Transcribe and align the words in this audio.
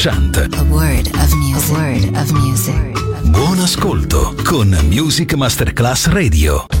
Shant. 0.00 0.34
A 0.38 0.64
word 0.70 1.08
of 1.08 1.34
music. 1.34 1.68
A 1.68 1.74
word 1.74 2.16
of 2.16 2.30
music. 2.30 3.28
Buon 3.28 3.58
ascolto 3.58 4.34
con 4.44 4.74
Music 4.88 5.34
Masterclass 5.34 6.06
Radio. 6.06 6.79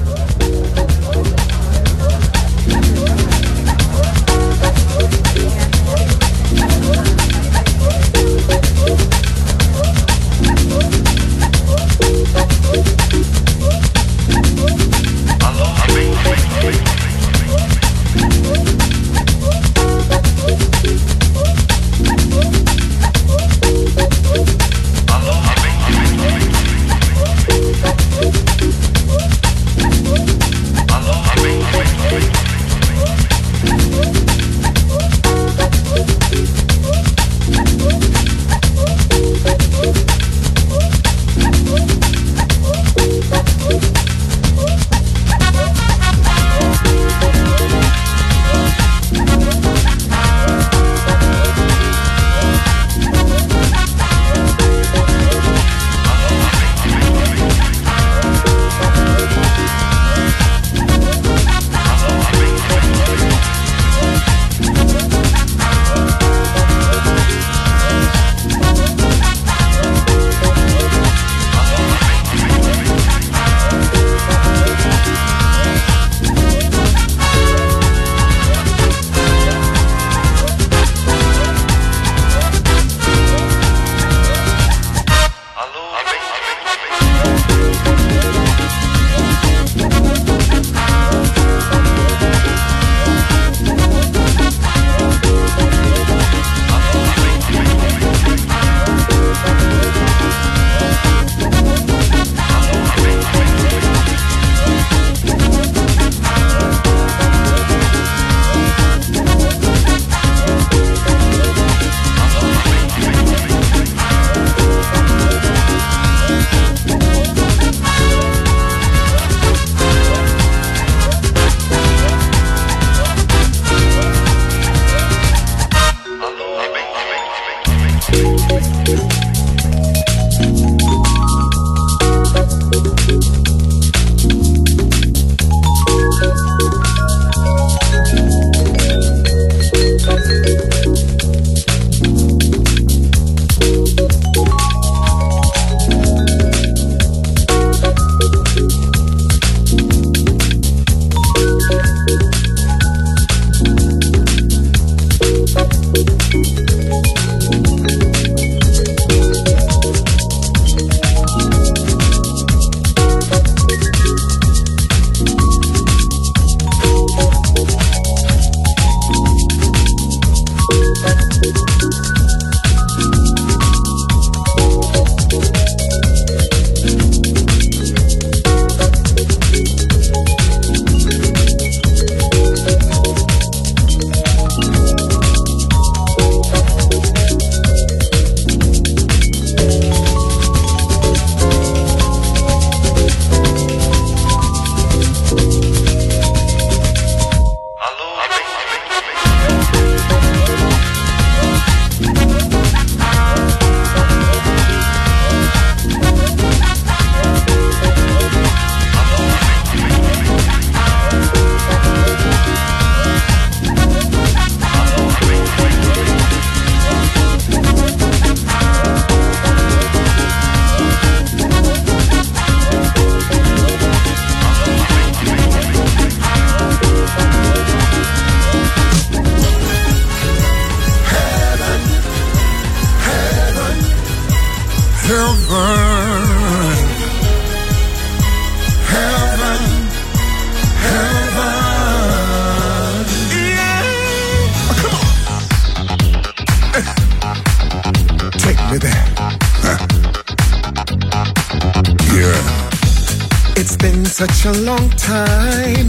Such 254.20 254.44
a 254.44 254.52
long 254.62 254.90
time 254.90 255.88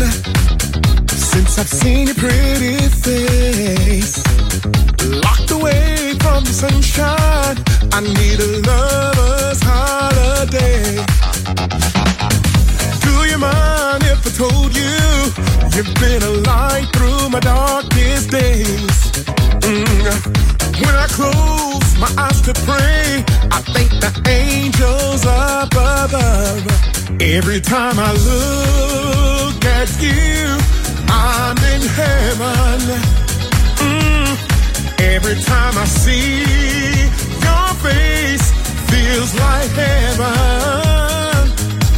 since 1.08 1.58
I've 1.58 1.68
seen 1.68 2.08
your 2.08 2.16
pretty 2.16 2.78
face. 2.88 4.24
Locked 5.24 5.52
away 5.52 6.14
from 6.20 6.44
the 6.46 6.54
sunshine, 6.54 7.58
I 7.92 8.00
need 8.02 8.40
a 8.40 8.50
lover's 8.68 9.62
holiday. 9.62 10.96
Do 13.06 13.14
you 13.30 13.38
mind 13.38 14.04
if 14.04 14.26
I 14.26 14.32
told 14.44 14.76
you 14.76 14.96
you've 15.76 15.94
been 15.96 16.24
a 16.24 16.34
light 16.50 16.88
through 16.94 17.30
my 17.30 17.42
darkest 17.42 18.32
days? 18.32 18.98
Mm. 19.68 20.14
When 20.84 20.96
I 20.96 21.08
close 21.08 21.98
my 21.98 22.12
eyes 22.18 22.40
to 22.42 22.54
pray, 22.64 23.26
I 23.52 23.62
thank 23.74 23.92
the 24.00 24.12
angels 24.30 25.26
up 25.26 25.74
above. 25.74 26.91
Every 27.20 27.60
time 27.60 28.00
I 28.00 28.12
look 28.14 29.66
at 29.66 29.90
you, 30.02 30.58
I'm 31.08 31.58
in 31.74 31.82
heaven. 31.82 32.80
Mm. 33.78 34.36
Every 35.00 35.36
time 35.44 35.78
I 35.78 35.86
see 35.86 36.42
your 37.46 37.74
face, 37.84 38.52
feels 38.90 39.34
like 39.36 39.70
heaven. 39.72 40.28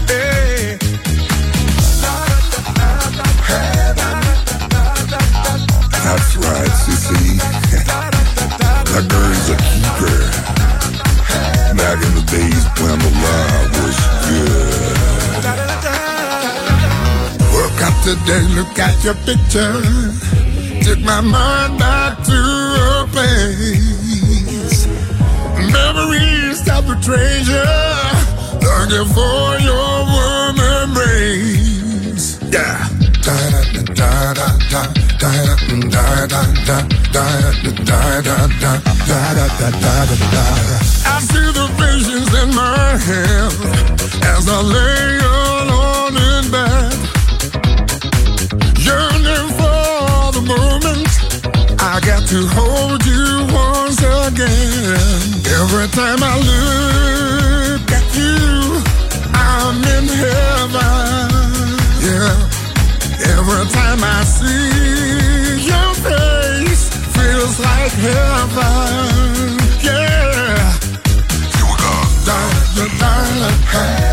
Hey. 0.08 0.78
That's 6.04 6.36
right, 6.38 6.74
Sissy. 6.84 7.38
that 8.94 9.06
girl 9.10 9.32
is 9.32 9.50
a 9.50 9.58
keeper. 9.68 10.20
Back 11.78 12.00
in 12.06 12.14
the 12.16 12.24
days 12.32 12.66
when 12.82 13.00
the 13.00 13.12
love 13.24 13.70
was 13.84 13.98
good. 14.30 14.73
Today, 18.04 18.44
look 18.56 18.78
at 18.80 19.02
your 19.04 19.16
picture. 19.24 19.82
Took 20.84 21.00
my 21.00 21.22
mind 21.22 21.80
back 21.80 22.22
to 22.26 22.34
a 22.34 23.08
place. 23.14 24.88
Memories 25.72 26.60
of 26.68 26.84
the 26.88 26.98
treasure. 27.02 27.80
Looking 28.60 29.08
for 29.16 29.60
your 29.64 29.92
warm 30.14 30.58
embrace. 30.84 32.28
Yeah. 32.52 32.90
Da 33.24 33.36
da 33.54 33.62
da 33.74 34.34
da 34.34 34.44
da 34.72 34.84
da 35.20 35.24
da 35.24 35.48
da 35.48 36.04
da 36.28 36.44
da 36.44 36.80
da 36.84 37.28
da 37.44 38.04
da 38.04 38.40
da 38.44 38.74
da 38.74 39.30
da 39.32 39.70
da 39.80 40.16
da 40.34 40.44
I 41.06 41.20
see 41.30 41.50
the 41.60 41.68
visions 41.80 42.32
in 42.42 42.50
my 42.54 42.98
head 43.08 43.54
as 44.34 44.46
I 44.50 44.60
lay 44.62 45.20
alone 45.24 46.16
in 46.18 46.44
bed, 46.52 46.93
moment 50.46 51.08
I 51.82 52.00
got 52.00 52.28
to 52.30 52.40
hold 52.48 53.06
you 53.06 53.46
once 53.54 54.00
again. 54.00 55.20
Every 55.60 55.88
time 55.90 56.20
I 56.24 56.34
look 56.52 57.92
at 57.92 58.08
you, 58.16 58.82
I'm 59.34 59.78
in 59.96 60.06
heaven. 60.24 61.78
Yeah. 62.08 62.36
Every 63.38 63.66
time 63.78 64.00
I 64.02 64.24
see 64.24 65.68
your 65.72 65.92
face, 66.08 66.90
feels 67.16 67.60
like 67.60 67.92
heaven. 67.92 69.60
Yeah. 69.84 70.74
Here 71.54 71.68
we 71.70 71.76
go. 71.84 71.94
Da 72.28 72.38
da 72.76 72.86
da 73.00 73.14
da 73.32 73.50
da 73.72 73.84
da 74.08 74.13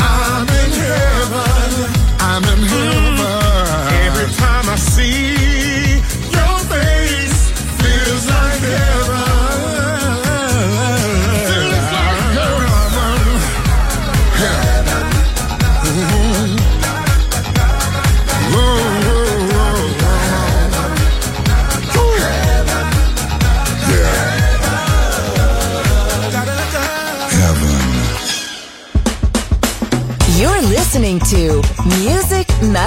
I'm 0.00 0.48
in 0.62 0.70
heaven. 0.82 1.70
I'm 2.30 2.44
in 2.54 2.62
heaven. 2.72 3.26
Every 4.06 4.30
time 4.42 4.66
I 4.70 4.76
see 4.76 5.33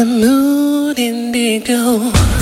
A 0.00 0.04
mood 0.06 0.98
indigo. 0.98 2.39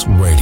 Masterclass 0.00 0.06
Radio, 0.20 0.39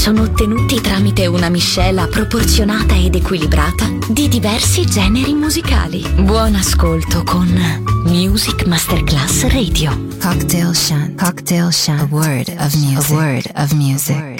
sono 0.00 0.22
ottenuti 0.22 0.80
tramite 0.80 1.26
una 1.26 1.50
miscela 1.50 2.06
proporzionata 2.06 2.94
ed 2.94 3.16
equilibrata 3.16 3.86
di 4.08 4.28
diversi 4.28 4.86
generi 4.86 5.34
musicali. 5.34 6.02
Buon 6.22 6.54
ascolto 6.54 7.22
con 7.22 7.46
Music 8.06 8.64
Masterclass 8.64 9.42
Radio. 9.48 9.90
Cocktail 10.18 10.74
Shant. 10.74 11.22
Cocktail 11.22 11.70
Shant. 11.70 12.00
A 12.00 12.06
word 12.10 12.48
of 12.58 12.74
music. 12.76 13.10
A 13.10 13.14
word 13.14 13.50
of 13.54 13.72
music. 13.72 14.16
A 14.16 14.18
word 14.18 14.32
of 14.32 14.32
music. 14.32 14.39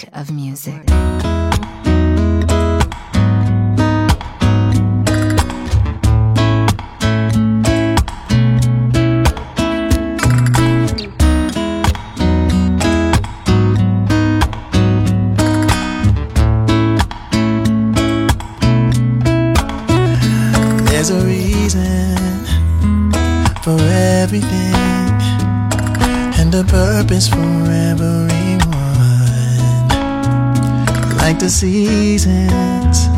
Seasons 31.51 33.09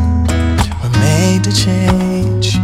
were 0.81 0.89
made 0.99 1.43
to 1.43 1.51
change. 1.51 2.57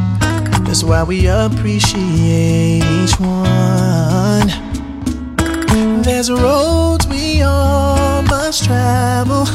That's 0.65 0.83
why 0.83 1.03
we 1.03 1.27
appreciate 1.27 2.83
each 2.83 3.19
one. 3.19 4.49
There's 6.01 6.31
roads 6.31 7.07
we 7.07 7.43
all 7.43 8.23
must 8.23 8.65
travel, 8.65 9.45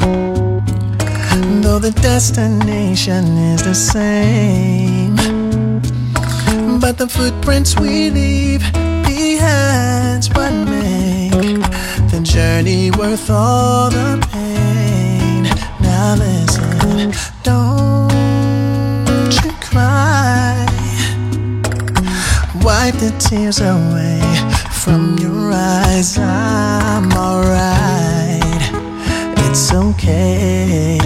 though 1.63 1.81
the 1.81 1.93
destination 2.01 3.25
is 3.53 3.65
the 3.65 3.75
same. 3.75 5.17
But 6.79 6.97
the 6.97 7.09
footprints 7.09 7.77
we 7.79 8.11
leave 8.11 8.63
behind 9.05 10.27
what 10.35 10.53
make 10.53 11.33
the 12.11 12.21
journey 12.23 12.93
worth 12.93 13.31
all 13.31 13.91
the 13.91 14.25
pain. 14.31 14.34
Wipe 22.85 22.97
the 22.97 23.17
tears 23.19 23.63
away 23.63 24.21
from 24.71 25.17
your 25.19 25.53
eyes. 25.55 26.19
I'm 26.19 27.11
alright, 27.13 28.61
it's 29.49 29.73
okay. 29.73 30.99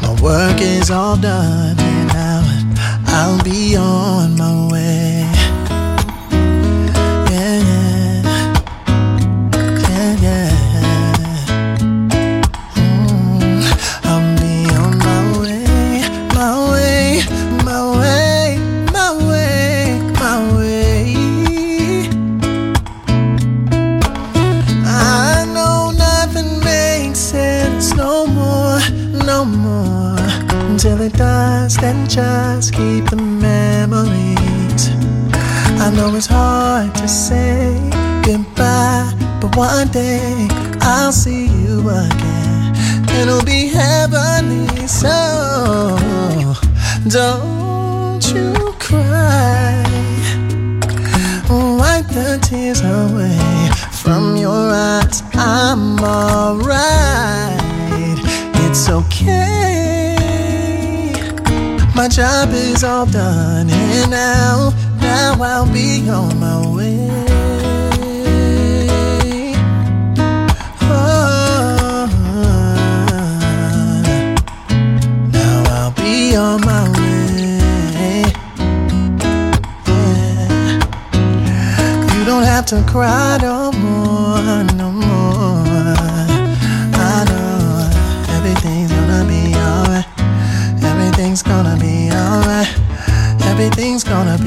My 0.00 0.18
work 0.22 0.62
is 0.62 0.90
all 0.90 1.18
done, 1.18 1.78
and 1.78 2.08
now 2.08 2.40
I'll 3.08 3.44
be 3.44 3.76
on 3.76 4.34
my 4.38 4.72
way. 4.72 5.07
It's 36.14 36.26
hard 36.26 36.94
to 36.94 37.08
say 37.08 37.78
goodbye, 38.24 39.12
but 39.40 39.56
one 39.56 39.88
day 39.88 40.48
I'll 40.80 41.12
see 41.12 41.46
you 41.46 41.88
again. 41.88 42.74
It'll 43.20 43.44
be 43.44 43.68
heavenly, 43.68 44.86
so 44.86 45.96
don't 47.08 48.22
you 48.32 48.54
cry. 48.78 49.84
Wipe 51.50 52.06
the 52.08 52.38
tears 52.42 52.80
away 52.80 53.38
from 53.92 54.36
your 54.36 54.70
eyes. 54.72 55.22
I'm 55.34 55.98
alright, 56.00 57.58
it's 58.64 58.88
okay. 58.88 60.16
My 61.94 62.08
job 62.08 62.50
is 62.52 62.84
all 62.84 63.06
done, 63.06 63.68
and 63.70 64.10
now, 64.10 64.72
now 65.08 65.42
I'll 65.42 65.72
be 65.72 66.08
on 66.10 66.38
my 66.38 66.58
way. 66.76 67.08
Oh, 70.82 72.06
now 75.32 75.64
I'll 75.76 75.92
be 75.92 76.36
on 76.36 76.60
my 76.70 76.84
way. 76.96 78.22
You 82.14 82.22
don't 82.30 82.46
have 82.54 82.66
to 82.66 82.78
cry 82.92 83.38
no 83.40 83.72
more, 83.72 84.64
no 84.82 84.88
more. 84.92 85.96
I 87.10 87.18
know 87.30 87.90
everything's 88.36 88.92
gonna 88.92 89.24
be 89.34 89.42
alright. 89.66 90.06
Everything's 90.90 91.42
gonna 91.42 91.76
be 91.80 92.10
alright. 92.12 92.70
Everything's 93.50 94.04
gonna 94.04 94.37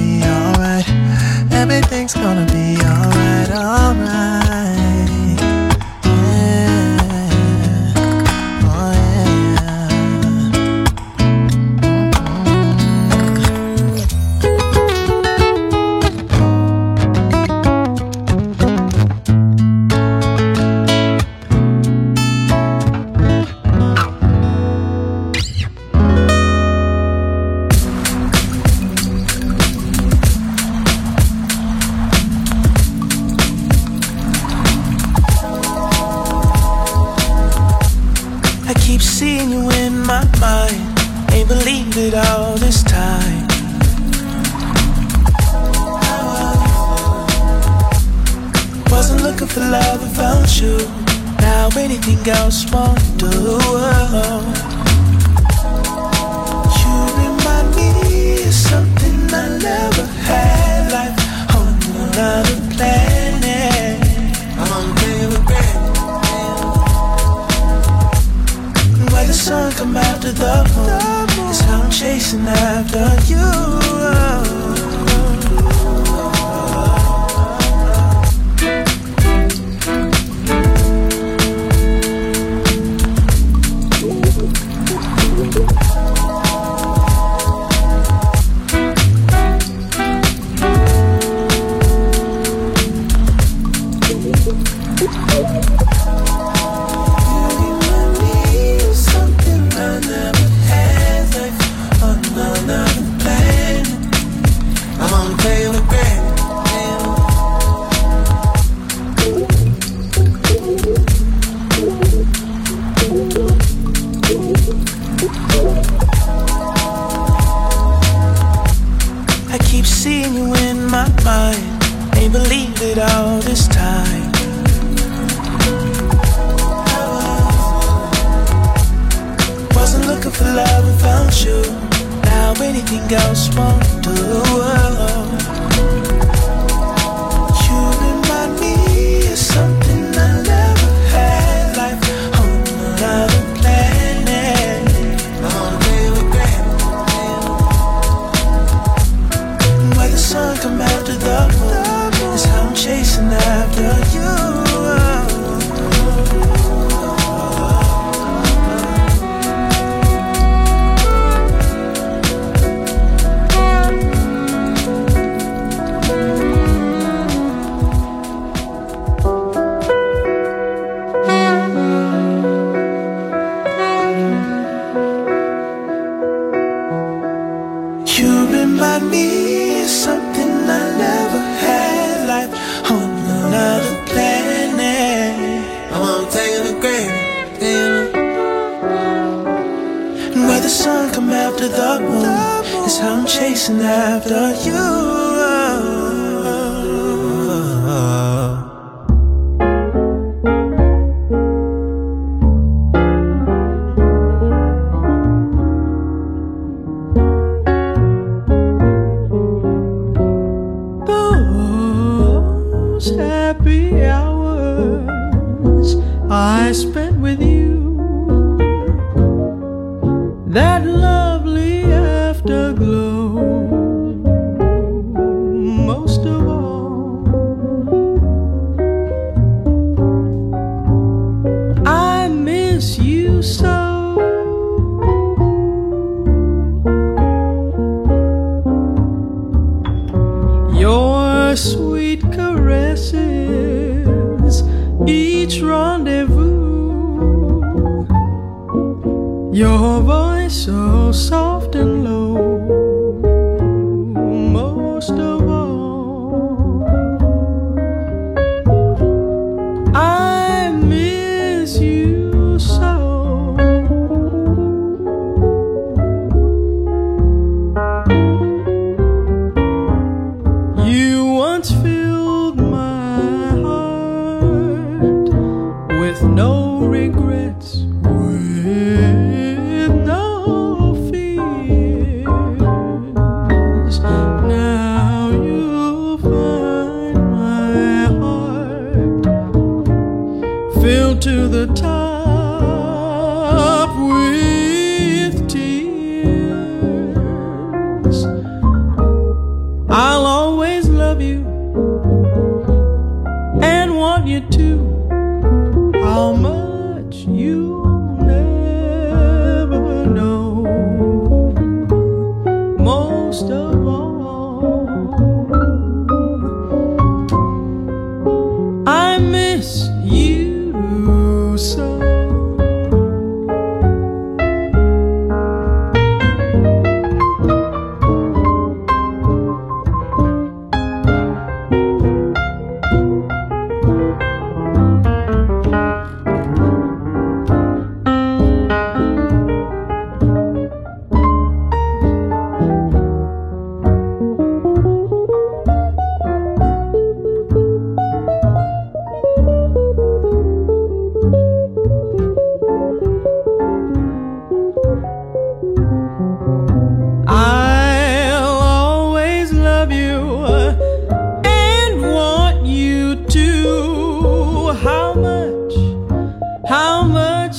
gonna 2.21 2.45
be 2.53 2.77
alright, 2.83 3.49
alright. 3.49 4.20
love 49.71 50.01
without 50.01 50.49
you. 50.59 50.77
Now 51.39 51.69
anything 51.77 52.21
else 52.27 52.69
won't 52.71 52.99
do. 53.17 53.31
You 56.79 56.93
remind 57.21 57.67
me 57.77 57.89
of 58.43 58.53
something 58.53 59.17
I 59.33 59.47
never 59.69 60.05
had, 60.27 60.91
like 60.95 61.15
on 61.55 61.71
another 62.03 62.57
planet. 62.73 63.95
I'm 64.59 64.71
on 64.77 64.87
baby. 64.99 65.39
Where 69.11 69.25
the 69.25 69.33
sun 69.33 69.71
come 69.73 69.95
after 69.95 70.31
the 70.33 70.55
moon, 70.75 71.49
is 71.49 71.61
how 71.61 71.81
I'm 71.83 71.91
chasing 71.91 72.45
after 72.45 73.07
you. 73.31 73.47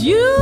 Much 0.02 0.41